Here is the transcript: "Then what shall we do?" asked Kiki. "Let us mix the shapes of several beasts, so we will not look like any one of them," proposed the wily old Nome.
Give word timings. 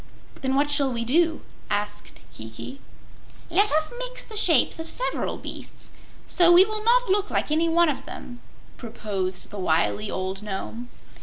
"Then 0.41 0.55
what 0.55 0.71
shall 0.71 0.91
we 0.91 1.05
do?" 1.05 1.41
asked 1.69 2.19
Kiki. 2.33 2.81
"Let 3.51 3.71
us 3.71 3.93
mix 3.99 4.23
the 4.23 4.35
shapes 4.35 4.79
of 4.79 4.89
several 4.89 5.37
beasts, 5.37 5.91
so 6.25 6.51
we 6.51 6.65
will 6.65 6.83
not 6.83 7.09
look 7.09 7.29
like 7.29 7.51
any 7.51 7.69
one 7.69 7.87
of 7.87 8.07
them," 8.07 8.39
proposed 8.77 9.51
the 9.51 9.59
wily 9.59 10.09
old 10.09 10.41
Nome. 10.41 10.89